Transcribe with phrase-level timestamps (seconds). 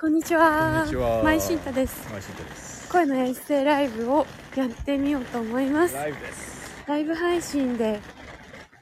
[0.00, 0.78] こんにちは。
[0.78, 2.08] こんにちはマイシンタです。
[2.10, 2.88] マイシンタです。
[2.88, 4.26] 声のエッセイライブを
[4.56, 5.94] やってみようと思います。
[5.94, 6.82] ライブです。
[6.86, 8.00] ライブ配信で、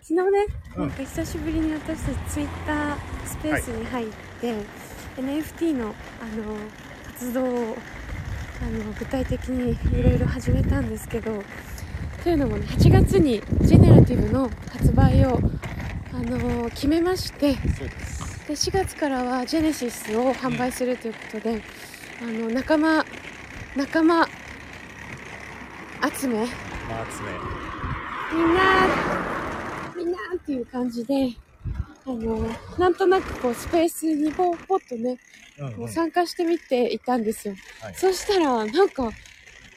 [0.01, 0.47] 昨日ね、
[0.77, 2.97] うんなんか久しぶりに私たちツイッター
[3.27, 4.07] スペースに入っ
[4.41, 4.55] て、
[5.17, 5.95] NFT のあの
[7.13, 7.47] 活動を
[8.63, 11.43] あの具体的にいろいろ始めたんですけど、
[12.23, 15.41] というのもね、8月にジェネラティブの発売を
[16.13, 18.28] あの決めまして、そうです。
[18.49, 21.63] で4月からはジェネシスを販売するということで、
[22.23, 23.05] あの仲間
[23.77, 24.27] 仲間
[26.19, 26.37] 集め。
[26.37, 27.29] マーツメ。
[28.33, 28.87] みんな
[29.99, 31.33] みんなっていう感じで
[32.07, 35.19] あのなんとなくこうスペースにポポッとね、
[35.59, 37.95] うんこう参加してみていたんですよ、はい。
[37.97, 39.11] そしたらなんか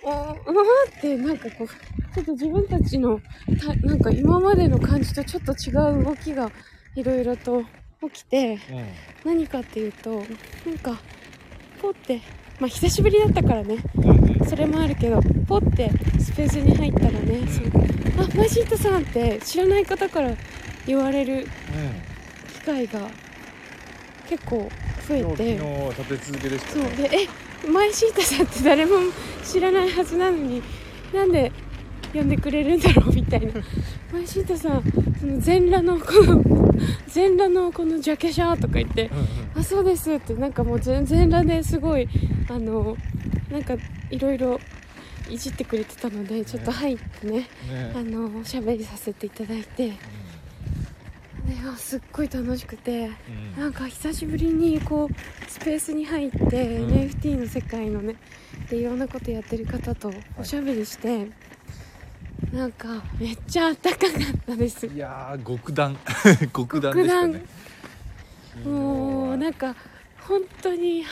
[0.03, 0.33] おー
[0.97, 3.19] ってなんかこうちょっと自分たちの
[3.59, 6.49] たなんか今までの感じとちょっと違う動きが
[6.95, 7.65] いろいろと
[8.01, 8.85] 起きてうん。
[9.25, 10.23] 何かっていうと
[10.65, 10.99] なんか
[11.81, 12.21] ポって
[12.59, 14.47] まあ久しぶりだったからねうん。
[14.47, 20.31] それもあるけどポってスペースに入ったらね、そうあマジットさんって知らない方から
[20.85, 21.47] 言われる
[22.53, 23.09] 機会が
[24.27, 24.69] 結構
[25.07, 26.89] 増えて昨日立て続けでしたそうね。
[26.89, 28.93] でえマイシータさんって誰も
[29.43, 30.63] 知らないはずなのに
[31.13, 31.51] なんで
[32.13, 33.53] 呼んでくれるんだろうみたいな
[34.11, 34.83] マイシータさん
[35.19, 36.43] その全裸のこの
[37.07, 39.25] 全裸のこのジャケシャーとか言ってうんうん。
[39.55, 42.07] あそうですってなんかもう全全裸ですごい
[42.49, 42.97] あの
[43.51, 43.75] なんか
[44.09, 44.59] いろいろ
[45.29, 47.47] いじってくれてたのでちょっと入ってねね。
[47.95, 49.93] あのおしゃべりさせていただいて。
[51.47, 53.09] であすっごい楽しくて
[53.57, 53.61] うん。
[53.61, 56.49] なんか久しぶりにこうスペースに入って、ん。
[56.89, 58.15] NFT の世界のね
[58.69, 61.27] でいろんなことやってる方とおしゃべりして、
[62.53, 64.11] なんかめっちゃあったかかっ
[64.45, 64.87] たです。
[64.87, 65.97] いやー極暖
[66.53, 67.43] 極暖でしたね。
[68.65, 69.79] もうなんかか
[70.27, 71.05] 本当に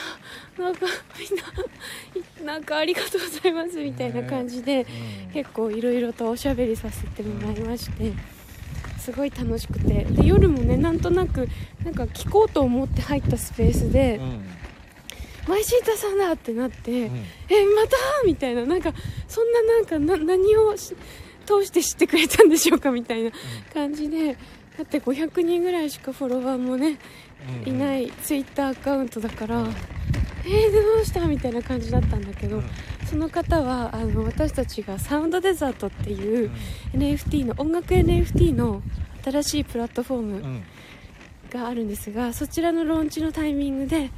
[0.57, 0.85] あなんか
[1.17, 4.85] みんななんかありがとうございますみたいな感じで、
[5.33, 8.11] 結構いろいろとおしゃべりさせてもらいまして
[8.97, 10.06] すごい楽しくて。
[10.06, 11.47] で夜もねなんとなく
[11.85, 14.59] なんか聞こうと思って入ったスペースでうん。
[15.49, 17.17] うん「マイシータさんだ!」ってなって「うん
[17.49, 18.93] えまた?」みたいななんか
[19.27, 20.95] そんななんかな何をし
[21.45, 23.31] 通して知ってくれたんでしょうかみたいな
[23.73, 24.33] 感じで
[24.77, 26.97] だって500人ぐらいしかフォロワーもね
[27.65, 29.65] いないツイッターアカウントだから
[30.45, 32.61] 「えー、どうした?」みたいな感じだったんだけど、
[33.09, 36.51] その方はあの私たちがサウンドデザートっていう
[36.93, 38.81] NFT の音楽 NFT の
[39.23, 40.61] 新しいプラットフォーム
[41.51, 44.11] があるんですがそちらのローンチのタイミングで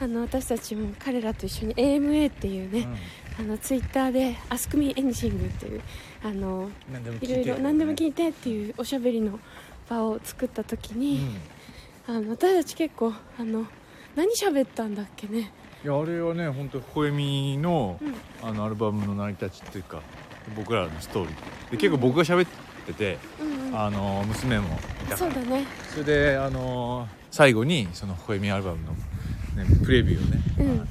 [0.00, 2.86] あの私たちも彼らと一緒に AMA っていうね、
[3.38, 5.80] あのツイッターで「Ask Me Anything」っていう
[6.22, 6.70] あの
[7.20, 9.38] いろいろ何でも聞いいてっていうおしゃべりの
[9.88, 11.20] 場を作った時てに、
[12.06, 13.66] あの私たち結構あの
[14.14, 15.52] 何喋ったんだっけね？
[15.84, 18.14] いやあれはね本当ホエミのうん。
[18.42, 20.02] あのアルバムの成り立ちっていうか
[20.54, 21.70] 僕らのストーリー。
[21.72, 22.48] で結構僕が喋っ
[22.86, 23.78] ててうんうん。
[23.78, 25.16] あの娘もいたから。
[25.16, 25.64] そうだね。
[25.90, 28.94] それであの最後にそのホエミアルバムの
[29.56, 30.40] ねプレビューをね。
[30.58, 30.88] うん。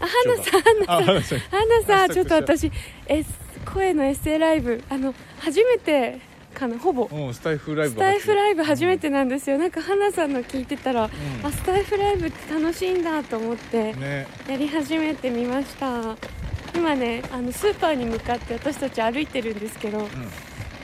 [0.00, 1.38] あ花さんあ花さん。
[1.38, 2.70] 花さあんちょっと私
[3.06, 3.24] え
[3.64, 6.20] 声のエッセイライブあの初めて
[6.54, 7.08] かなほぼ。
[7.10, 9.58] うんスタイフライブスタイフライブ初めててなんですよ。
[9.58, 11.04] なんか花さんの聞いてたら、
[11.42, 14.26] あスタイフライブって楽しいんだと思ってね。
[14.48, 16.16] やり始めてみました。
[16.74, 20.08] 今ねあのスーパーに向かって私たち歩いてるんですけどう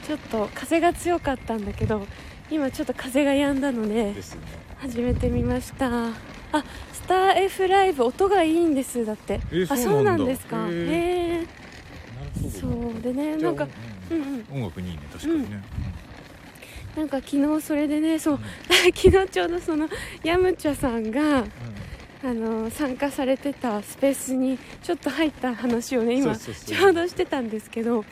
[0.05, 2.05] ちょっと風が強かったんだけど
[2.49, 4.13] 今ちょっと風が止んだので
[4.77, 6.09] 始めてみました。
[6.51, 6.63] あ
[6.93, 9.41] スター F ライブ音がいいんですだって。
[9.51, 10.25] えあそうなんだ。
[10.25, 10.67] ですか。
[10.69, 11.45] へえ
[12.49, 13.67] そうでねなんか
[14.11, 14.63] うんうんうん。
[14.63, 15.63] 音楽にいいね確かにね。
[16.95, 18.39] なんか昨日それでねそううん。
[18.93, 19.89] 昨日ちょうどその
[20.23, 21.45] ヤムチャさんが
[22.23, 28.05] あの参加されてたスペースにちょっと入った話をね今ちょうどしてたんですけど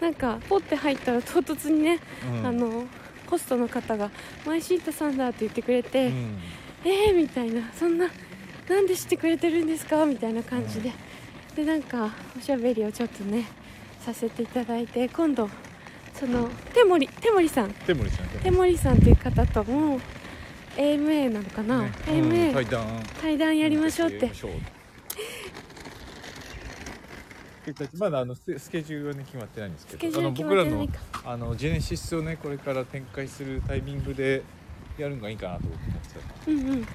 [0.00, 1.98] なんかポッて入ったら唐突にね、
[2.38, 2.46] うん。
[2.46, 2.84] あの
[3.32, 4.10] ホストの方が
[4.44, 6.38] 「マイシータさんだ」って言ってくれて「うん
[6.84, 8.10] えー」みたいな「そんな
[8.68, 10.92] なんで知ってくれてるんですか?」みたいな感じで、
[11.56, 13.46] でなんかおしゃべりをちょっとね
[14.04, 15.48] させていただいて今度
[16.12, 17.70] その手森手森さん。
[17.72, 18.26] 手森さん。
[18.26, 19.98] 手森さんっていう方とも
[20.76, 21.92] AMA なのかな、ね。
[22.08, 22.52] AMA、うん。
[22.52, 23.02] 対談。
[23.22, 24.30] 対談やりましょうって
[27.98, 30.88] まだあのススケジュールはね決まってないんですけどあの僕らの
[31.24, 34.42] あのジェネシスをねこれから展開するタイミングで
[34.98, 35.84] やるのがいいかなと思って
[36.44, 36.86] たうんうん。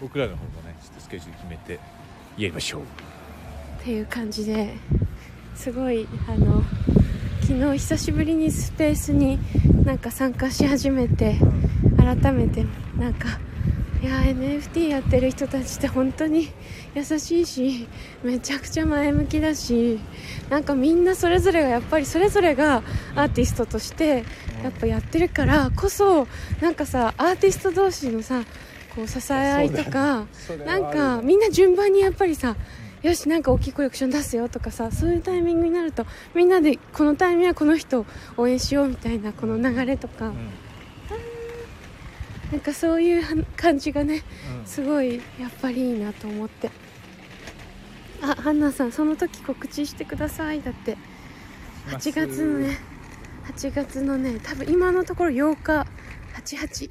[0.00, 2.82] 僕らの方もねちょっとスケジュール決めてやりましょう。
[2.82, 2.84] っ
[3.82, 4.74] ていう感じで
[5.54, 6.62] すごいあの
[7.42, 9.38] 昨日久しぶりにスペースに
[9.84, 11.36] なんか参加し始めて
[11.96, 12.64] 改めて
[12.98, 13.38] なんか
[14.06, 16.48] いや NFT やってる人たちって本当に
[16.94, 17.88] 優しいし
[18.22, 19.98] めちゃくちゃ前向きだし
[20.48, 22.84] なんかみんなそれぞれがやっぱりそれぞれが
[23.16, 24.22] アーティストとして
[24.62, 26.28] やっぱやってるからこそ
[26.60, 28.44] なんかさアーティスト同士のさ
[28.94, 30.28] こう支え合いとか
[30.64, 32.54] なんかみんな順番にやっぱりさ
[33.02, 38.06] よしなんか大きいコレクション出すよとかさそういうタイミングになるとみんなでこのタイミングはこの人を
[38.36, 40.28] 応援しようみたいなこの流れとか。
[40.28, 40.65] うん
[42.52, 44.22] なんかそういうは感じがね
[44.60, 44.66] うん。
[44.66, 46.70] すごいやっぱりいいなと思って。
[48.22, 50.96] あハンナさんその時告知してくださいだって。
[51.88, 52.78] 8月のね
[53.52, 55.86] 8月のね多分今のところ8日
[56.34, 56.90] 88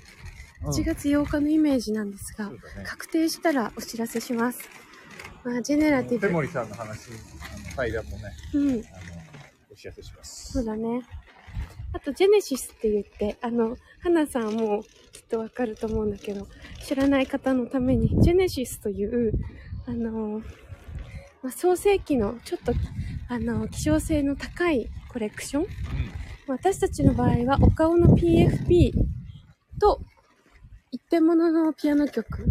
[0.63, 2.86] 8月8日のイメージなんですが、そうだね。
[2.86, 4.68] 確定したらお知らせします。
[5.44, 6.28] まあ、ジェネラティブ。
[6.28, 8.24] 手森さんの話あの対談もね
[8.54, 8.80] うん、あの
[9.72, 10.54] お知らせします。
[10.54, 11.01] そうだね。
[11.94, 14.88] あと、ジェネシスって言って、あの、花さんもき
[15.25, 16.48] っとわかると思うんだけど、
[16.86, 19.33] 知らない方のために、ジェネシスという、
[19.88, 20.42] あの、
[21.42, 22.74] まあ、創世記のちょっと、
[23.27, 25.66] あの、希少性の高いコレクション
[26.48, 28.92] 私たちの場合は、お顔の PFP
[29.80, 30.00] と、
[30.92, 32.45] 一点物のピアノ曲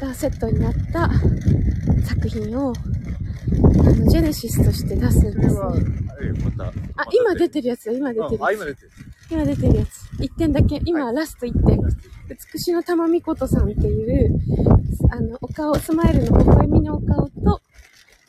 [0.00, 1.10] がセットになった
[2.06, 5.84] 作品を、あの、ジェネシスとして出すんですはね。
[6.96, 8.54] あ今出てるやつだ、今出てるやつ。
[8.54, 8.90] 今出てる
[9.30, 10.10] 今出てるやつ。
[10.20, 11.78] 一点だけ、今ラスト一点。
[12.28, 14.40] 美しの玉美琴さんっていう、
[15.10, 17.60] あの、お顔、スマイルの微笑みのお顔と、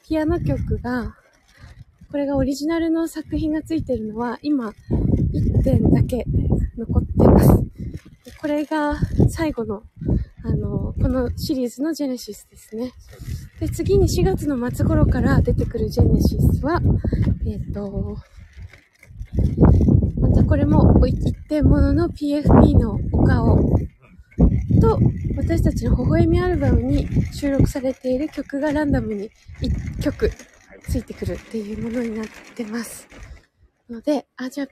[0.08, 1.16] ピアノ曲が、
[2.12, 4.74] これがオリジナルの作品がついてるのは、今、
[5.32, 6.26] 一点だけ
[6.78, 7.50] 残ってます。
[8.40, 9.00] これが
[9.30, 9.84] 最後の、
[10.44, 12.92] あの、このシリーズのジェネシスですね。
[13.60, 16.80] で、次に4月の末頃から出てくるジェネシスは、
[17.48, 18.18] えっ、と、
[19.34, 19.91] また
[20.52, 23.58] これも一点物の PFP のお顔
[24.82, 25.00] と
[25.38, 29.32] 私たちの微笑みアルバムに収録されている曲がランダムに
[29.62, 30.30] 1曲
[30.90, 33.08] ついてくるっていうものになってます。
[33.90, 34.68] ので、あ、じゃあ、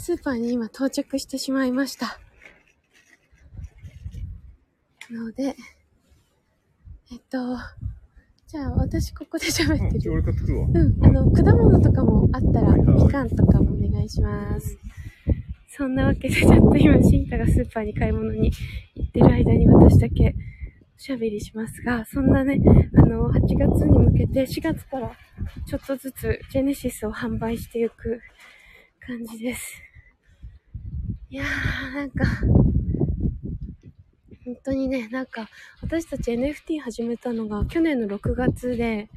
[0.00, 2.18] スーパーに今到着してしまいました。
[5.12, 5.54] ので、
[7.12, 7.38] えっと、
[8.48, 10.10] じゃあ私ここで喋ってる。
[10.10, 14.76] うん俺買ってくるわうん、あの、果物とかもあったら、みかんとかもお願いします。
[15.76, 18.52] そんなわけで、ちょっと今、シンタがスーパーに買い物に
[18.94, 20.32] 行ってる間に私だけ
[20.96, 22.60] おしゃべりしますが、そんなね、
[22.96, 25.10] あの、8月に向けて4月から
[25.66, 28.20] ちょっとずつジェネシスを販売していく
[29.04, 29.82] 感じです。
[31.28, 32.24] いやー、なんか、
[34.44, 35.48] 本当にね、なんか、
[35.82, 39.08] 私たち NFT 始めたのが去年の6月で、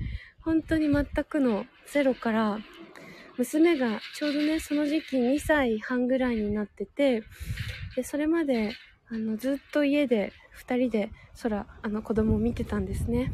[0.42, 2.58] 本当に全くのゼロから、
[3.38, 7.24] 娘がちょうどね、その時期2歳半ぐらいになってて、
[7.96, 8.72] で、それまで、
[9.10, 11.12] あの、ずっと家で2人で
[11.42, 13.32] 空、あの、子供を見てたんですね。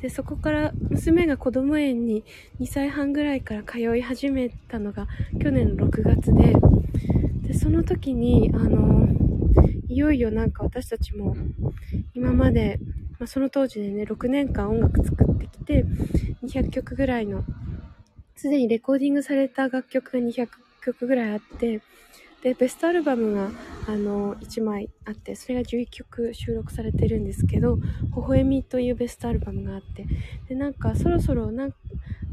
[0.00, 2.24] で、そこから娘が子供園に
[2.60, 5.06] 2歳半ぐらいから通い始めたのが
[5.40, 6.54] 去年の6月で、
[7.42, 9.08] で、その時に、あの、
[9.88, 11.36] いよいよなんか私たちも
[12.14, 12.80] 今まで、
[13.18, 15.84] まあ、その当時でね、6年間音楽作ってきて、
[16.42, 17.44] 200曲ぐらいの、
[18.36, 20.48] すでにレコーディングされた楽曲が200
[20.84, 21.80] 曲ぐらいあって、
[22.42, 23.50] で、ベストアルバムが、
[23.86, 27.82] あの、1枚あって、それが11曲収録されてるんですけど、微
[28.16, 30.06] 笑みというベストアルバムがあって、
[30.48, 31.52] で、なんかそろそろ、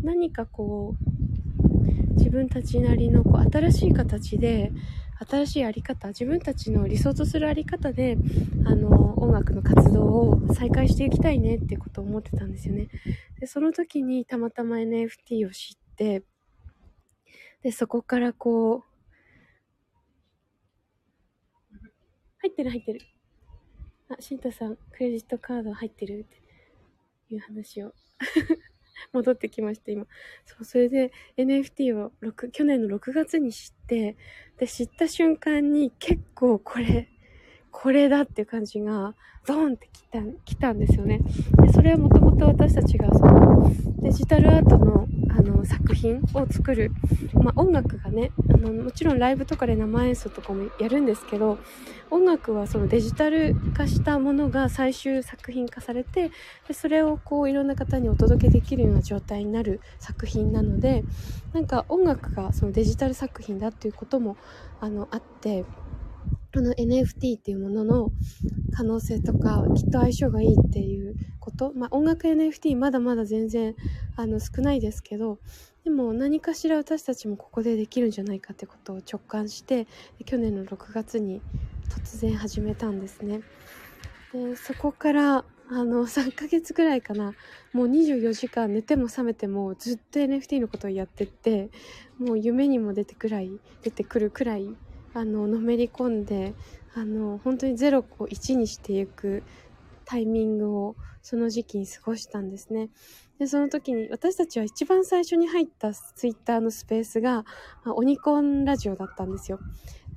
[0.01, 4.72] 何かこう、自分たちなりのこう新しい形で、
[5.29, 8.18] 新しいあり方、自分たちの理想とするあり方で、
[8.65, 12.88] あの、音楽の活動を再開していきたいねってことを思ってたんですよね。
[13.39, 18.89] で、その時にたまたま NFT を知って、で、そこからこう、
[22.41, 23.01] 入ってる入ってる。
[24.10, 27.94] あ、シンタさん、クレジットカード入ってるっていう話を
[29.13, 30.06] 戻ってきました、今。
[30.46, 34.15] そう、それで NFT を6去年の6月に知って、
[34.58, 37.10] で、知った瞬間に結構これ、
[37.72, 39.15] これだっていう感じが、
[39.46, 41.20] ドーンって来た、来たんですよね。
[41.62, 46.91] で、それはもともと私たちが、その、デジタルアートの、あの、作品を作る、
[47.33, 51.57] まあ、音楽がね、あの、もちろんライブとかで生演奏とかもやるんですけど、
[52.12, 56.31] 音楽はそのデジタル化したものが最終作品化されて、
[56.67, 61.03] でそれをこういろんな方にお届けできるような状態になる作品なので
[61.53, 64.38] なんか音楽がそのデジタル作品だっていうことも
[64.79, 65.65] あのあって
[66.53, 68.12] この NFT っていうものの
[68.74, 73.75] 可能性とかきっと相性がいいっていうこと、まあ、音楽 NFT まだまだ全然
[74.15, 75.39] あの少ないですけど
[75.84, 79.88] でも何かしら私たちもここでできるんじゃないかってことを直感して
[80.25, 81.41] 去年の6月に
[81.89, 83.41] 突然始めたんですね。
[84.34, 87.34] でそこからあの3ヶ月ぐらいかな
[87.74, 91.70] もう24時間寝ても覚めてもずっと NFT のことをやってって
[92.18, 93.51] もう夢にも出てくらい
[93.84, 94.75] 出てくるくらい
[95.20, 96.54] あののめり込んで
[96.96, 99.44] あの本当に0を1にしていく
[100.06, 102.90] タイミングをその時期に過ごしたんですね。
[103.38, 107.46] で、その時に私たちは一番最初に入ったツイッターのスペースが、
[107.84, 109.60] ま、オニコンラジオだったんですよ。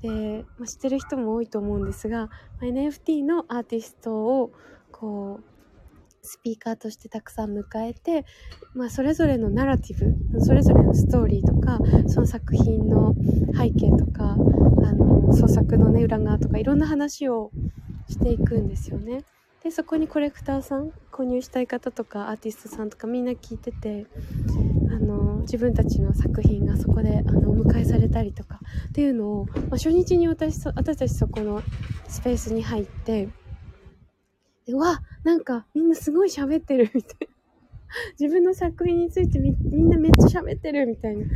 [0.00, 2.30] で、まあ、知ってる人も多いと思うんですが、
[2.60, 4.52] NFT のアーティストを
[4.90, 5.44] こう
[6.22, 8.24] スピーカーとしてたくさん迎えて、
[8.74, 13.14] まあ、それぞれのナラティブそれぞれのストーリーとかその作品の
[13.56, 14.36] 背景とか
[14.84, 17.50] あの創作のね裏側とかいろんな話を
[18.08, 19.24] していくんですよね。
[19.62, 24.06] でそこにコレクターさん購入したい方とかアーティストさんとかみんな聞いてて
[24.90, 28.58] あの自分たちの作品がそこであのお迎えされたりとか
[28.88, 31.62] っていうのを、まあ、初日に私私たちそこの
[32.08, 33.28] スペースに入って
[34.66, 37.31] でわなんかみんなすごい喋ってるみたいな。
[38.18, 41.26] 自分の作品についてみんなめっちゃ喋ってるみたいな。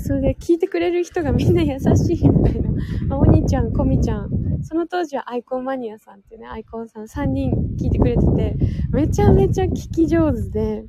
[0.00, 2.70] それで聞いてくれる人がみんな優しいみたいな。
[3.14, 4.30] あお兄ちゃん、こみちゃん。
[4.62, 8.56] その当時はアイコンマニアさんっていうね、アイコンさん3人聞いてくれてて、
[8.92, 10.84] めちゃめちゃ聞き上手で、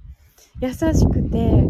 [0.62, 1.68] 優しくて、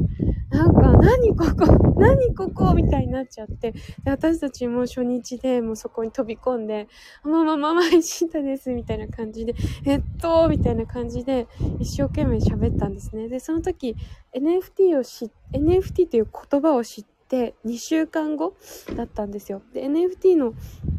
[0.51, 1.65] なんか、何ここ
[1.97, 3.71] 何ここみたいになっちゃって。
[3.71, 6.89] で、私たちも初日でもうそこに飛び込んで、
[7.23, 9.55] ママママ石田ですみたいな感じで、
[9.85, 11.47] えっと、みたいな感じで
[11.79, 13.29] 一生懸命喋ったんですね。
[13.29, 13.95] で、その時
[14.35, 18.55] NFT を知、NFT という言葉を知って、2週間後
[18.97, 19.61] だったんですよ。
[19.73, 20.53] で、NFT の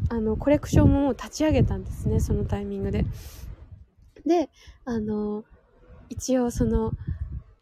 [0.08, 3.04] あのコレクションももう立ち上げたんですね、そのタイミングで。
[4.24, 4.48] で、
[4.86, 5.44] あの、
[6.08, 6.92] 一応その、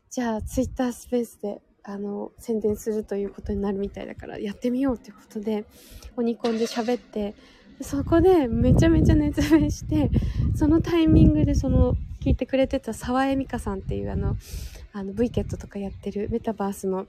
[0.09, 5.65] じゃあツイッタースペースであの宣伝するということになるみたいだからやってみようということで
[6.17, 7.35] オニコンで喋って
[7.81, 10.11] そこでめちゃめちゃ熱弁して
[10.55, 14.37] そのタイミングでその聞いてくれてた沢江美香さんっていうあの
[14.93, 17.07] あの V ケットとかやってるメタバースの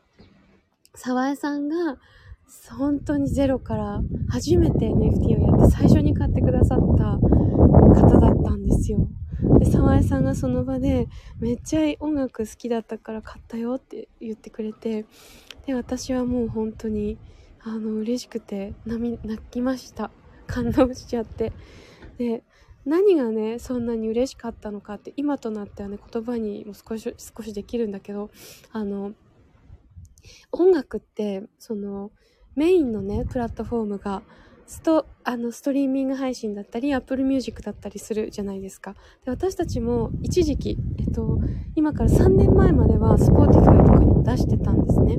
[0.96, 1.98] 沢江さんが
[2.78, 9.08] 本当にゼロから初めて NFT をやって最初に買ってくださった方だったんですよ。
[9.60, 11.08] で沢江さんがその場で
[11.40, 15.06] めっちゃ音楽好きだったから買ったよって言ってくれて
[15.66, 17.18] で私はもう本当に
[17.64, 19.20] あの嬉しくて泣
[19.52, 20.12] きました。
[20.52, 21.54] 感動しちゃって。
[22.18, 22.44] で
[22.86, 28.32] 何がねそんなに嬉しかったのかって今となってはね言葉にも少し少しできるんだけど
[28.72, 29.14] あの
[30.52, 32.12] 音楽ってその
[32.56, 34.24] メインのねプラットフォームが
[34.72, 38.96] スト、あの、ストリーミング配信だったり、Apple Music だったりするじゃないですか。
[39.26, 41.40] で、私たちも一時期、えっと、
[41.76, 45.18] 今から3年前までは Spotify とかにも出してたんですね。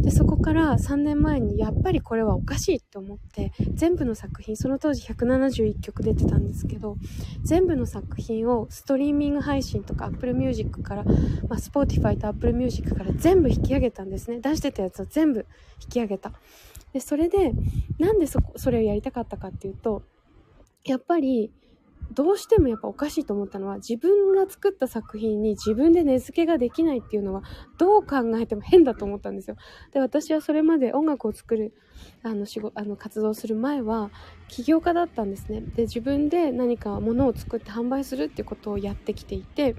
[0.00, 6.96] で、そこから3年前にやっぱりこれはおかしいって思って、全部の作品、その当時171曲出てたんですけど、
[7.42, 11.02] 全部の作品をストリーミング配信とか Apple Music から、
[11.48, 14.38] まあ、Spotify と Apple Music から全部引き上げたんですね。
[14.38, 15.46] 出してたやつを全部
[15.82, 16.30] 引き上げた。
[16.94, 17.52] で、それで、
[17.98, 20.04] なんでそ、それをやりたかったかっていうと、
[20.84, 21.52] やっぱり、
[22.12, 27.42] どうしてもやっぱおかしいと思ったのは、自分が作った作品に自分で値付けができないっていうのは、
[27.78, 29.56] どう考えても変だと思ったんですよ。
[29.92, 31.74] で、私はそれまで音楽を作る、
[32.22, 34.12] あの、仕事、あの、活動する前は、
[34.46, 35.62] 起業家だったんですね。
[35.74, 39.74] で、自分で何か物を作って販売するっていうことをやってきていて、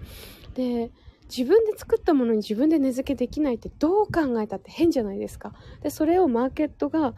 [0.56, 0.92] で、
[1.30, 5.54] 自分で作ったものに自分で値付けできないってどう考えたって変じゃないですか。
[5.82, 7.14] で、それをマーケットが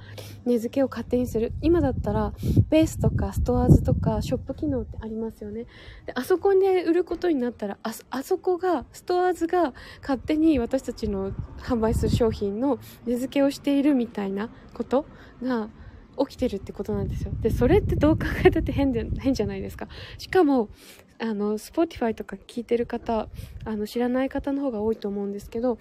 [0.45, 1.53] 値付けを勝手にする。
[1.61, 2.33] 今だったら、
[2.69, 5.65] ベースとかストアーズとかショップ機能ってありますよね。
[6.05, 15.05] で、あそこで売ることになったら、あ、あそこが、ストアーズが勝手に私たちの販売する商品の値付けをしているみたいなこと
[15.43, 15.69] が、
[16.19, 17.31] 起きてるってことなんですよ。
[17.41, 19.87] で、それってどう考えたって変で、変じゃないですか。
[20.17, 20.69] しかも、
[21.19, 23.27] あの Spotify とか聞いてる方
[23.65, 25.77] あの知らない方の方が多いと思うんですけど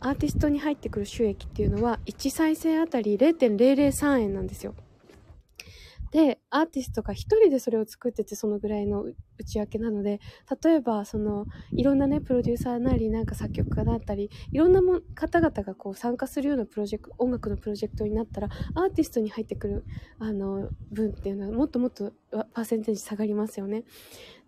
[0.00, 4.74] アーティストに入ってくる収益っていうのは1再生あたり0.003円なんですよ。
[6.14, 9.04] で、アーティストが一人でそれを作っててそのぐらいの
[9.36, 10.20] 内訳なので、
[10.62, 19.84] 例えば、その、いろんなね、プロデューサーなり、なんか作曲家だったり、いろんなも方々がこう参加するようなプロジェクト、音楽のプロジェクトになったら、アーティストに入ってくる、
[20.20, 23.82] あの、分っていうのはもっともっとパーセンテージ下がりますよね。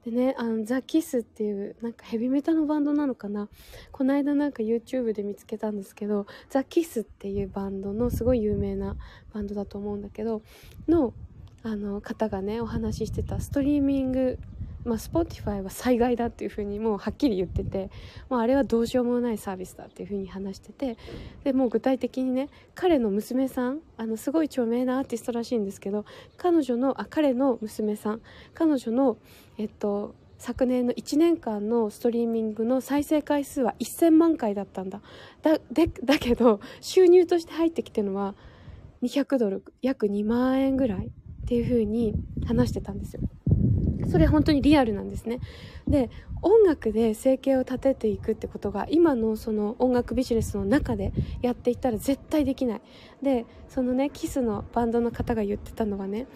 [0.05, 3.49] でね、あの、ザ・キスっていう、なんかヘビメタのバンドなのかな
[3.91, 8.97] この間なんか YouTube で見つけたんですけど、ザ・キスっていうバンドのすごい有名な
[9.35, 10.43] バンドだと思うんだけど、
[10.87, 11.13] の、
[11.67, 14.39] あの方がねお話ししてたストリーミング
[14.85, 17.91] まあ、Spotify は災害だっていうふうにもうはっきり言ってて、
[18.31, 20.97] まあ、あれはどうしようもないサービスだっていうふうに話してて
[21.43, 26.05] でもう具体的にね彼の娘さんあのすごい著名なアーティストらしいんですけど
[26.37, 28.21] 彼女のあ彼の娘さん
[28.55, 29.17] 彼女の
[29.59, 35.01] えっと昨年の1年間のストリーミングの再生回数は1000万回だったんだ。
[35.43, 38.37] だでだけど収入として入ってきてるのは
[39.03, 41.11] 200ドル約2万円ぐらい。
[41.47, 42.13] っていう風に
[42.45, 43.21] 話してたんですよ。
[44.11, 45.39] それ本当にリアルなんですね。
[45.87, 46.11] で
[46.43, 51.13] 音楽で生計を立てていくってことが今のその音楽ビジネスの中で
[51.43, 52.81] やっていったら絶対できない。
[53.23, 56.27] でそのねキスのバンドの方が言ってたのはね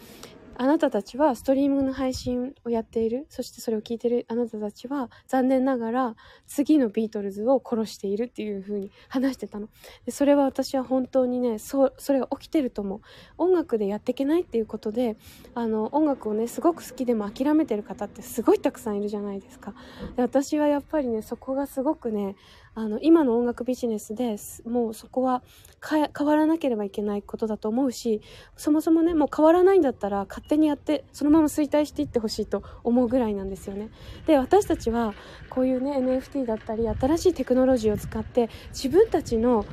[0.61, 3.25] あなたたちはストリームの配信をやっている。
[3.31, 9.71] そしてそれを聞いてるあなたたちは残念ながら次のビートルズを殺しているっていう風に話してたの。
[10.05, 13.01] でそれは私は本当にねそそれが起きてると思う。
[13.39, 15.17] 音楽でやっていけないっていうことで
[15.55, 19.73] あの音楽をねすごく好きでも諦めてる方ってすごいたくさんいるじゃないですか。
[20.15, 22.37] で私はやっぱりねそこがすごくね
[22.81, 25.43] あの今の音楽ビジネスでもうそこは
[25.87, 28.23] 変わらなければいけないことだと思うし
[28.57, 33.91] そもそもねもう変わらないんだったら勝手にやってそのまま衰退していってほしいと思うぐらいなんですよね
[34.27, 35.13] で私たちは
[35.51, 39.67] こういうね NFT だったり新しいテクノロジーを使って自分たちの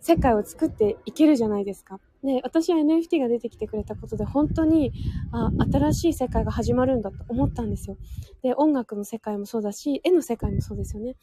[0.00, 1.98] 世界を作っていけるじゃないですか。
[2.26, 4.92] で、私は NFT が出てきてくれたことで本当に
[5.30, 7.96] あ新しい世界が始まるんだと思ったんですよ。
[8.42, 11.14] で、音楽の世界もそうだし、絵の世界もそうですよね。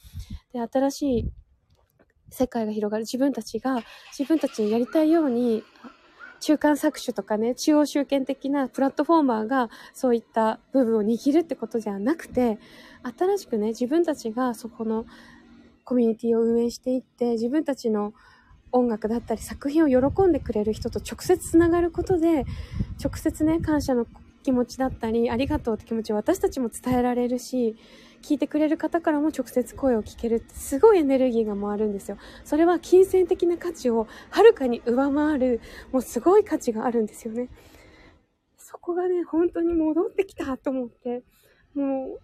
[0.54, 1.32] で、新しい
[2.30, 3.84] 世界が広がる自分たちが
[4.18, 5.64] 自分たちにやりたいように
[6.40, 12.60] 中間搾取とかね、中央集権的なプラットフォーマーがそういった部分を握るってことではなくて、
[13.18, 15.06] 新しくね、自分たちがそこの
[15.84, 18.14] コミュニティを運営していって、自分たちの
[18.74, 22.46] 音楽だったり作品を喜んでくれる人と直接つながることで、
[23.04, 24.08] 直接ね、感謝の
[24.44, 27.76] 気持ちだったり、ありがとうって気持ちを私たちも伝えられるし、
[28.22, 32.18] 聞いてくれる方からも直接声を聞けるってすごいエネルギーが回るんですよ。
[32.44, 35.62] それは金銭的な価値をはるかに上回る、
[35.92, 37.50] もうすごい価値があるんですよね。
[38.58, 41.24] そこがね、本当に戻ってきたと思って、
[41.76, 42.20] もう、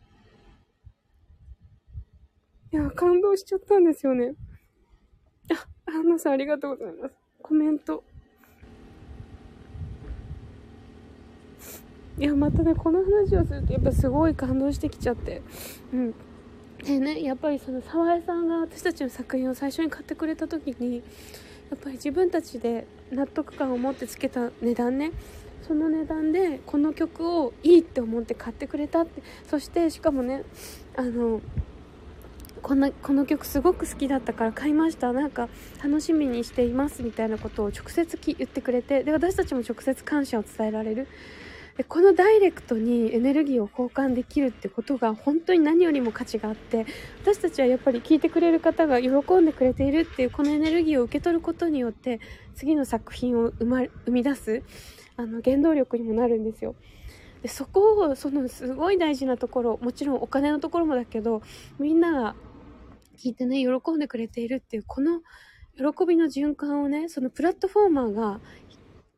[2.71, 4.33] いや、感動しちゃったんですよね
[5.51, 5.78] あ。
[5.89, 7.15] ハンナさんありがとうございます。
[7.41, 8.03] コメント。
[12.17, 15.41] いや、またね、この話をするとやっぱすごい感動してきちゃって。
[15.93, 16.13] うん。
[16.83, 21.01] でね、やっぱりその沢江さんが私たちの作品を最初に買ってくれた時に、や
[21.75, 25.11] っぱり自分たちで納得感を持ってつけた値段ね、
[25.67, 30.43] その値段でこの曲をいいって思って買ってくれたって、そしてしかもね、
[30.95, 31.41] あの、
[32.59, 35.13] こんなこの曲すごく好きだったから買いました。
[35.13, 35.49] なんか
[35.83, 39.03] 楽しみにしていますみたいなことを直接言ってくれて。
[39.03, 41.07] で私たちも直接感謝を伝えられる。
[41.79, 46.85] でこのダイレクトにエネルギーを交換できるってことが本当に何よりも価値があって
[47.21, 52.19] 私たちはやっぱり聴いてくれる方が喜んでくれているっていうこのエネルギーを受け取ることによって
[52.53, 54.61] 次の作品を生,、ま、生み出す
[55.15, 56.75] あの原動力にもなるんですよ。
[57.41, 61.41] でそこをそのすごい大事なところもちろんお金のところもだけど
[61.79, 62.35] みんなが
[63.19, 65.21] 聞いてね、喜んでくれているっていう、この
[65.75, 68.39] 喜びの循環をね、そのプラットフォーマーが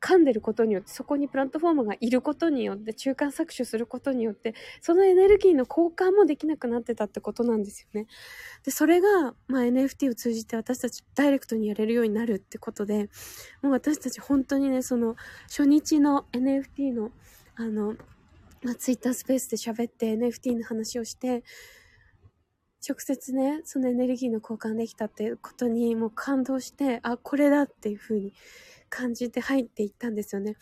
[0.02, 8.08] 噛んでることによって、そこにプラットフォーマーがいることによって、中間搾取することによって、そのエネルギーの交換もできなくなってたってことなんですよね。
[8.66, 13.10] で、それが、まあ NFT を通じて私たちダイレクトにやれるようになるってことで、
[13.62, 15.16] もう私たち本当にね、その
[15.48, 17.12] 初日の NFT の、
[17.56, 17.96] あの、
[18.64, 21.44] まあ、ツイッタースペースで喋って NFT の話をして、
[22.88, 28.34] 直接ね、そのエネルギーの交換できたっていうことにもう感動して、あ、これだっていう風に
[28.89, 30.56] 感じて入っていったんですよね。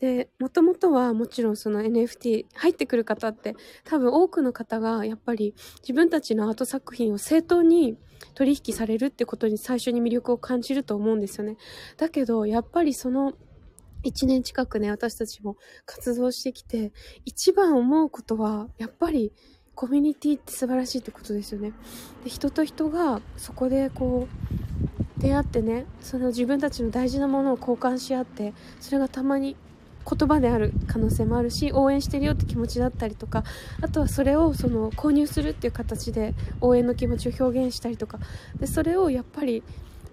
[0.00, 7.96] で、もともとはもちろんその NFT 入ってくる方って多分多くの方がやっぱり自分たちのアート作品を正当に
[8.34, 11.56] 取引されるってことに最初に魅力を感じると思うんですよね。
[11.96, 13.32] だけどやっぱりその
[14.04, 16.92] 1年近くね、私たちも活動してきて
[17.24, 19.32] 一番思うことはやっぱり
[19.76, 21.72] コミュニティって素晴らしいってことですよね。
[22.24, 24.26] で人と人がそこでこ
[25.18, 29.54] う出会ってねその自分たちの大事なものを交換し合ってそれがたまに
[30.08, 33.42] 言葉である可能性もあるし応援してるよって気持ちだったりとか
[33.82, 38.20] あとはそれをその購入するっていう形で応援の気持ちを表現したりとか
[38.60, 39.62] でそれをやっぱり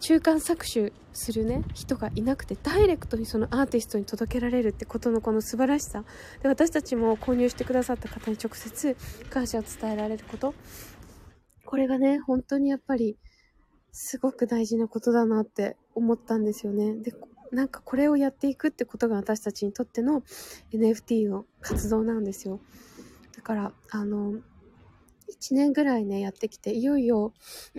[0.03, 1.63] 中間搾取するね。
[1.73, 6.03] 人がいなくてダイレクトにそのアーティストに届けられるってことのこの素晴らしさ。
[6.41, 8.97] で私たちも購入してくださった方に直接
[9.29, 10.55] 感謝を伝えられること。
[11.63, 13.15] これがね本当にやっぱり
[13.93, 16.95] すごく大事なことだなって思ったんですよね。
[16.95, 17.13] で
[17.53, 20.21] なんかこれをやっていくってことが私たちにとっての
[20.73, 22.59] NFT の活動なんですよ。
[23.37, 24.41] だからあの1
[25.51, 27.31] 年ぐらいねやってきていよいよ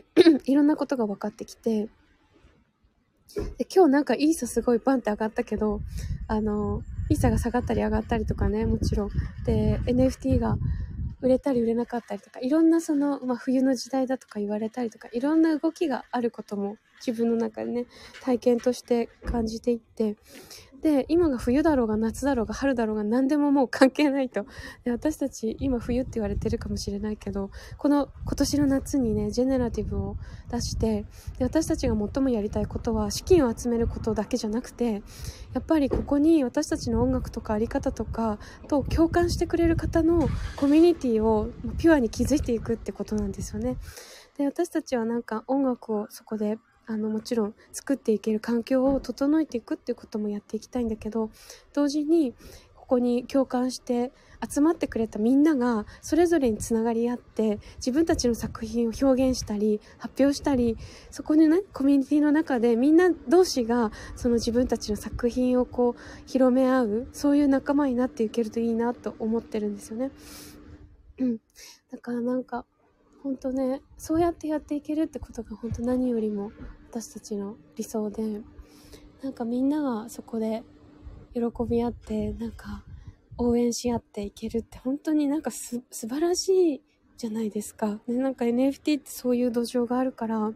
[0.47, 1.91] いろんなことが分かってきて
[3.59, 5.81] で今日なんかイーサすごいバンって上がったけど、
[6.29, 9.11] あの、イーサが下がったり上がったりとかね、もちろん。
[9.45, 10.57] で、NFT が
[11.25, 17.87] 売れたり売れなかったりとかいろんなその、まあ、冬の時代だとか言われたりとかいろんな動きがあることも自分の中でね
[18.23, 20.17] 体験として感じていって
[20.85, 24.45] で、今が冬だろうが夏だろうが春だろうが何でももう関係ないと。
[24.85, 30.19] で私たち今冬って言われてるかもしれないけど、この今年の夏にね、ジェネラティブを
[30.51, 31.07] 出して、
[31.39, 35.03] で私たちが最もやりたいことは資金を集めることだけじゃなくて、
[35.55, 43.79] やっぱりここに私たちの音楽とかあり方とかと共感してくれる方のコミュニティをピュアに築いていくってことなんですよね。
[44.37, 51.31] で、私たちはなんか音楽をそこであのもちろん作っていける環境を整えていくっていうこともやっていきたいんだけど
[51.73, 52.35] 同時に
[52.75, 54.13] ここに共感して
[54.47, 60.77] 集まってくれたみんながそれぞれにつながり合って自分たちの作品を表現したり発表したり
[61.11, 70.11] そこにねコミュニティの中でみんな同士がその自分たちの作品をこう広め合うそういう仲間になっていけるといいなと思ってるんですよね。
[71.19, 71.39] うん、
[71.91, 72.67] だからなんか
[73.25, 76.53] 本当ねそうやってやっていけるってことが本当何よりも
[76.91, 78.43] 私たちの理想で
[79.23, 80.63] なんかみんながそこで
[81.33, 82.85] 喜び合ってなんか
[83.39, 86.83] 応援し合っていけるって本当になんかす素晴らしい
[87.17, 87.99] じゃないですか。
[88.07, 90.53] ねなんか NFT ってそういう土壌があるから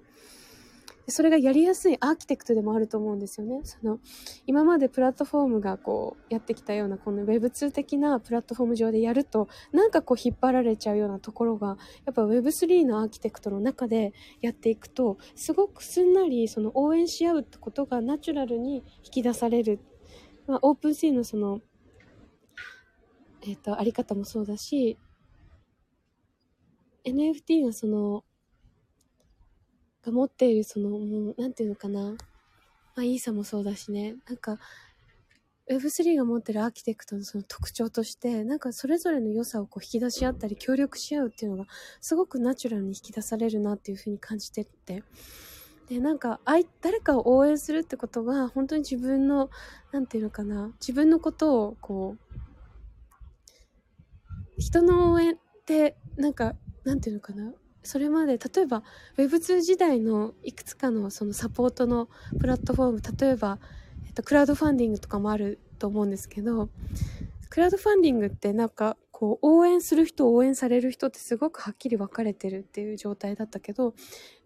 [1.10, 3.60] それがやりやすいアーキテクトでもあると思うんですよね。
[3.64, 3.98] その、
[4.46, 19.80] 今までプラットフォームがこう、やってきたような、この Web2 的なプラットフォーム上でやると、なんかこう引っ張られちゃうようなところが、やっぱ Web3 のアーキテクトの中でやっていくと、すごくすんなり、その応援し合うってことがナチュラルに引き出される。
[20.46, 21.60] まあ、オープンシーのその、
[23.42, 24.98] えっ、ー、と、あり方もそうだし、
[27.04, 28.24] NFT のその、
[30.08, 32.10] が持っているその、もう、なんていうのかな。
[32.10, 32.16] ま
[32.96, 34.16] あ、いいさもそうだしね。
[34.26, 34.58] なんか、
[35.70, 41.66] Web3 が持ってるアーキテクトのその特徴として、なんかそれぞれの良さをこう引き出し合ったり協力し合うっていうのが
[42.00, 45.04] すごくナチュラルに引き出されるなっていうふうに感じてって。
[45.88, 49.50] で、なんか、あい誰かを応援するってことが本当に自分の、
[49.92, 52.38] なんていうのかな、自分のことをこう、
[54.58, 58.82] 人の応援って、なんか、なんていうのかな、それまで例えば
[59.16, 62.08] Web2 時代のいくつかのそのサポートの
[62.40, 63.58] プラットフォーム例えば、
[64.06, 66.68] えっと、クラウドファンディングとかもあると思うんですけど
[67.50, 73.94] クラウドファンディングってなんかこう応援する人応援される人ってすごくはっきり分かれてるっていう状態だったけど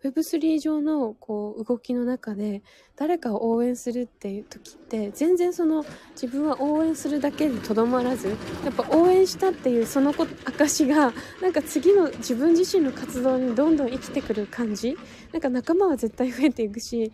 [0.02, 2.62] Web3 上のこう動きの中で
[2.96, 10.14] 誰かを応援するっていう時って全然その自分は応援するだけにとどまらずやっぱ応援したっていうその
[10.46, 14.96] 証がなんか次の自分自身の活動にどんどん生きてくる感じ
[15.32, 17.12] なんか仲間は絶対増えていくし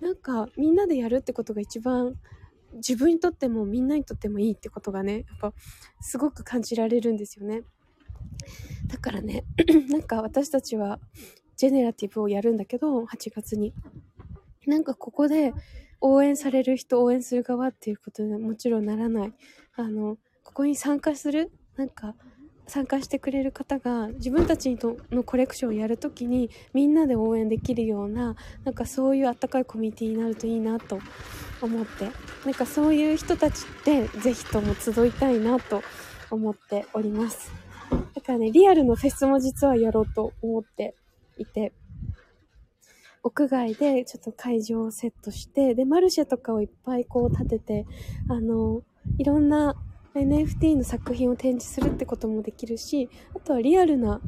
[0.00, 2.14] なんかみんなでやるってことが一番
[2.74, 5.52] 自分にとってもみんなにとってもいいってことがね、やっぱ
[6.00, 7.62] すごく感じられるんですよね。
[8.86, 9.44] だからね、
[9.88, 11.00] なんか私たちは
[11.56, 13.74] ジェネラティブをやるんだけど、8月に。
[14.66, 15.52] なんかここで
[16.00, 19.34] 応援される人、応援する側っていうことでもちろんならない。
[19.76, 22.14] あの、ここに参加するなんか
[22.66, 24.76] 参加してくれる方が自分たち
[25.10, 30.98] のコレクションをやるときにみんなで応援できるようななんかそういうあったかいコミュニティになるといいなと
[31.60, 32.10] 思って
[32.44, 35.82] なんかそういう人たちってぜひとも集いたいなと
[36.30, 37.52] 思っております。
[38.14, 40.94] だからねリアルのフェスも実はやろうと思って
[41.38, 41.72] いて
[43.22, 47.86] 屋外でちょっと会場をセットしてでマルシェとかをいっぱいこう立てて
[48.28, 48.82] あの
[49.18, 49.76] いろんな
[50.20, 54.20] NFT の作品を展示するってこともできるし、あとはリアルな、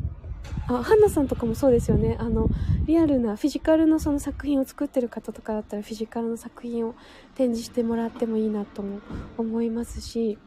[0.69, 2.17] あ、ハンナさんとかもそうですよね。
[2.19, 2.49] あの、
[2.87, 6.95] リアルなフィジカルのその作品を作ってる方とかだったらフィジカルの作品を
[7.35, 9.01] 展示してもらってもいいなとも
[9.39, 10.39] 思いますし、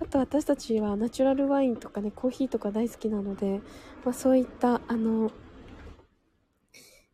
[0.00, 3.60] あと私たちはナチュラルワインとかね、コーヒーとか大好きなので、
[4.04, 5.32] まあそういった、あの、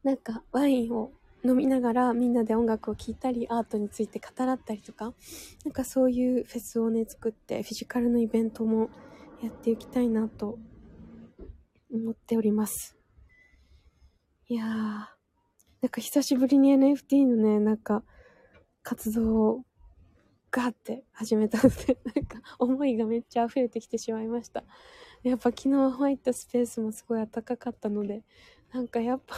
[0.03, 1.12] なんかワインを
[1.44, 5.14] 飲みながらみんなで音楽を聴いたり、アートについて語らったりとか、
[5.64, 8.90] なんかそういうフェスをね、作って、フィジカルのイベントも
[9.42, 10.59] やっていきたいなと
[11.92, 12.96] 思っております。
[14.48, 18.03] いやー、なんか久しぶりに NFT のね、なんか
[18.83, 19.64] 活動を
[20.50, 24.64] ガーって始めたので、 なんか思いがめっちゃ溢れてきてしまいました。
[25.22, 28.24] やっぱ昨日入ったスペースもすごい暖かかったので、
[28.72, 29.37] なんかやっぱ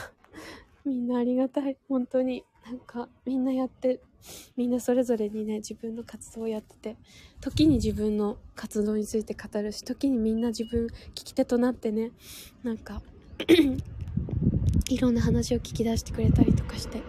[0.86, 1.76] みんなありがたい。
[1.88, 2.44] 本当に。
[2.64, 4.00] なんか、みんなやって、
[4.56, 6.96] みんなそれぞれにね、自分の活動をやってて、
[7.40, 12.12] 時に自分の活動について語るし、時にみんな自分、聞き手となってね、
[12.62, 13.02] なんか
[14.88, 17.02] いろんな話を聞き出してくれたりとかして、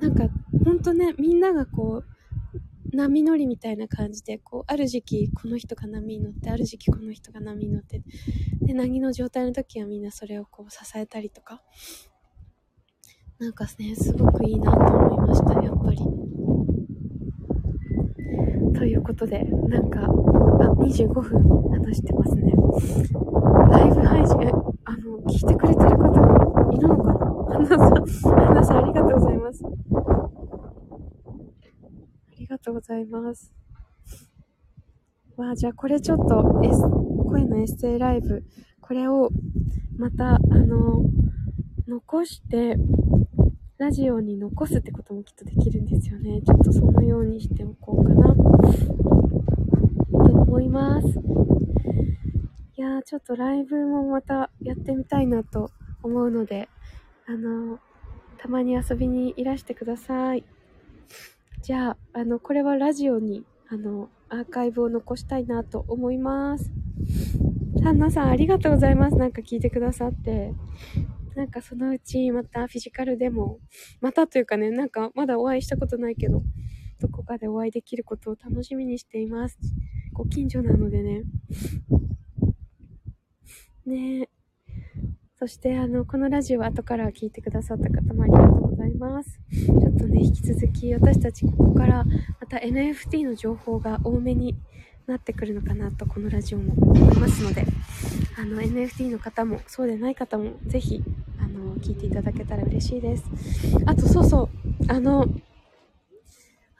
[0.00, 0.28] なんか、
[0.64, 8.02] ほんとね、みんながこう、波乗りみたいな感じで、こう、ある時期この人が波に乗って、ある時期この人が波に乗って、
[8.60, 11.62] で、凪の状態の時はみんなそれをこう支えたりとか、
[13.38, 15.98] なんかね、すごくいいなと思いました、やっぱり。
[18.74, 20.08] ということで、なんか、あ、
[20.80, 22.52] 25分話してますね。
[23.70, 24.36] ライブ配信、
[24.86, 27.66] あの、聞いてくれてる方いるのかな？
[27.66, 29.64] 花さん、花さんありがとうございます。
[29.66, 29.70] あ
[32.38, 33.52] りがとうございます。
[35.36, 36.80] わあ、じゃあこれちょっと、エス
[37.26, 38.44] 声のエッセイライブ、
[38.80, 39.28] これを
[39.98, 41.04] また、あの、
[41.86, 42.76] 残して、
[43.78, 46.40] ラジオに残すってこともきっとできるんですよね。
[46.40, 48.34] ちょっとそのようにしておこうかな。
[48.34, 48.42] と
[50.22, 51.08] 思います。
[52.78, 55.70] いやー、ちょっとライブもまたやってみたいなと
[56.02, 56.70] 思うので、
[57.26, 57.78] あの、
[58.38, 60.44] たまに遊びにいらしてください。
[61.60, 66.70] じゃあ、あの、これはラジオに、あの、アーカイブを残したいなと思います。
[67.84, 69.16] ハンナさん、ありがとうございます。
[69.16, 70.54] なんか聞いてくださって。
[71.36, 73.60] なんかそのうちまたフィジカルでも、
[74.00, 76.42] またというかね、なんかまだお会いしたことないけど、
[76.98, 79.58] どこかでお会いできることを楽しみにしています。
[80.14, 81.24] ご近所なのでね。
[83.84, 84.28] ねえ。
[85.34, 89.38] そして、あの、このラジオ後から聞いてくださった方もありがとうございます。
[89.52, 92.04] ちょっとね、引き続き私たちここから
[92.40, 94.56] また NFT の情報が多めに
[95.06, 97.64] なってくるのかなと、このラジオも思いますので、
[98.38, 101.02] あの、NFT の方も、そうでない方も、ぜひ、
[101.38, 103.24] あの、聞いていただけたら嬉しいです。
[103.86, 104.48] あと、そうそう、
[104.88, 105.26] あの、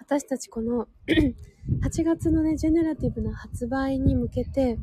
[0.01, 0.89] 私たちこの
[1.83, 4.79] 8月のね、ジェネラティブな発売に向けて、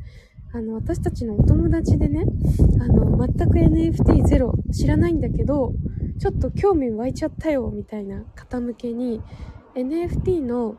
[0.52, 2.24] あの、私たちのお友達でね、
[2.80, 5.72] あの、全く NFT ゼロ知らないんだけど、
[6.18, 9.20] ちょっと興味湧いちゃったよ、みたいな方向けに、
[9.74, 10.76] NFT の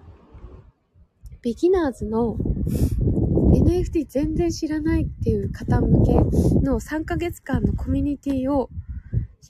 [1.41, 6.13] ビギナーズの NFT 全然知らないっていう方向け
[6.62, 8.69] の3ヶ月間のコミュニティを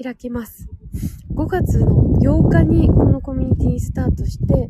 [0.01, 0.67] 開きます。
[1.34, 1.88] 5月の
[2.21, 4.69] 8日にこのコミュニティスタートして、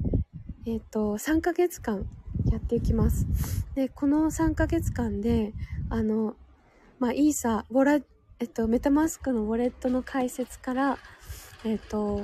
[0.65, 2.07] えっ、と、3ヶ月間
[2.45, 3.27] やっていきます。
[3.75, 5.53] で、この3ヶ月間で、
[5.89, 6.35] あの、
[6.99, 7.99] まあ、イーサ、ウォラ、
[8.39, 10.97] えっと、メタマスクのウォレットの開設から、
[11.63, 12.21] えっと、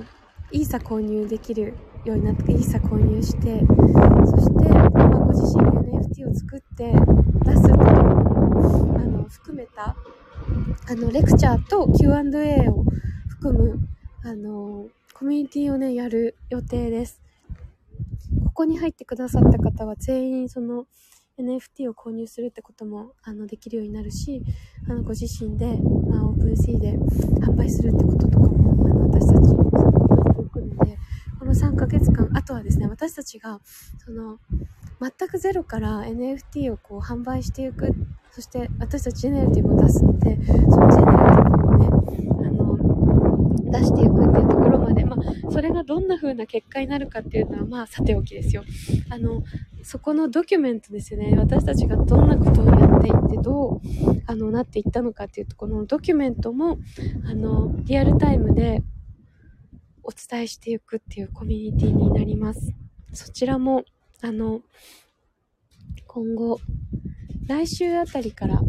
[0.51, 3.59] イーサ購入できるようになって、イーサ購入して、
[4.25, 5.90] そして、まあ、ご自身で NFT
[6.31, 6.93] を作って
[7.45, 9.95] 出すっていうところも、あの、含めた、
[10.87, 12.85] あの、レクチャーと Q&A を
[13.27, 13.79] 含む、
[14.23, 17.21] あの、コミュニティをね、やる予定です。
[18.45, 20.85] ここに入ってくださった方は全員その
[21.39, 24.43] NFT を購入するってこともあのできるようになるし、
[24.87, 25.77] あのご自身で、
[26.09, 26.97] まあ、OpenSea で
[27.45, 30.97] 販売するってこととかもあの私たちサポートしていくので、
[31.39, 33.59] この3ヶ月間、あとはですね、私たちが
[34.03, 34.37] その
[35.01, 37.91] 全くゼロから NFT をこう販売していく、
[38.29, 41.87] そして私たちジェネラティブを出すので、そのジェネラティブをね、
[42.45, 48.63] あの、出していくっていうところまで、まあ、それがどんな風な結果になるかっていうのは、まあ、さておきですよ。
[49.09, 49.41] あの、
[49.81, 51.33] そこのドキュメントですよね。
[51.35, 53.81] 私たちがどんなことをやっていって、どう、
[54.27, 56.77] あの、なっていったのかっていうと、このドキュメントも、
[57.25, 58.83] あの、リアルタイムで
[60.03, 62.71] お伝えしていくっていうコミュニティになります。
[63.13, 63.83] そちらも、
[64.23, 64.61] あの、
[66.05, 66.59] 今後、
[67.47, 68.61] 来週あたりから、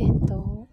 [0.00, 0.66] えっと、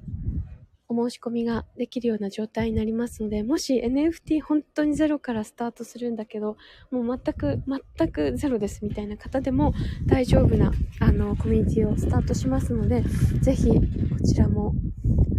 [0.88, 6.58] お申し込みができるような状態になりますので、もし NFT 本当にゼロからスタートするんだけど、
[6.90, 7.62] もう全く、
[7.98, 9.74] 全くゼロですみたいな方でも
[10.08, 13.04] 大丈夫な、あの、コミュニティをスタートしますので、
[13.42, 13.80] ぜひ、こ
[14.26, 14.74] ちらも、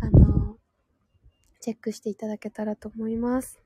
[0.03, 0.57] あの、
[1.61, 3.61] チェックしていただけたらと思います。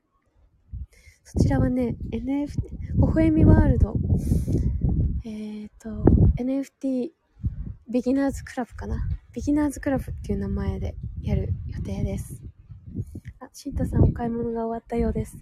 [1.23, 2.49] そちらはね、NF、微
[2.97, 3.93] 笑みワールド、
[5.25, 5.89] えっ、と、
[6.41, 7.11] NFT
[7.89, 8.97] ビギナーズクラブかな？
[9.33, 12.41] ビギナーズクラブっていう名前でやる予定です。
[13.39, 15.37] あ、シンタさんお買い物が終わったようです。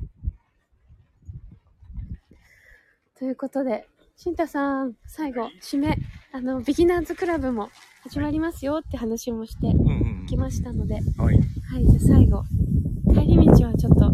[3.18, 5.98] ということで、シンタさん、最後、締め、
[6.32, 7.70] あの、ビギナーズクラブも
[8.04, 9.74] 始まりますよって話もして
[10.28, 11.38] きましたので、はい
[11.72, 12.44] はい、じゃあ最後、
[13.14, 14.10] 帰り道はちょっと、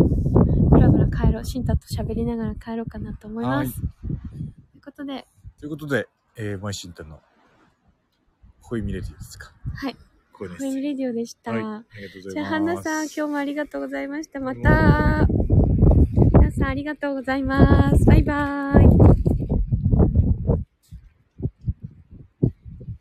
[0.70, 3.74] ブラブラ帰ろう、シンタと喋りながら帰ろうかなと思います。
[3.80, 4.03] とい
[5.64, 7.22] ということで、えー、マイシンタの
[8.60, 9.96] ホイミレディオですかはい、
[10.34, 11.52] これですフェイムレディオでした。
[11.52, 14.42] はいありがとうございますじゃあ、ハンナさん、今日もありがとうございました。
[14.42, 15.26] また、
[16.34, 18.04] 皆さんありがとうございます。
[18.04, 18.93] バイバーイ。